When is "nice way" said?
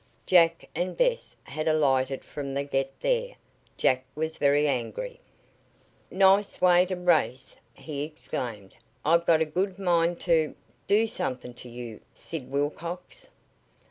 6.09-6.87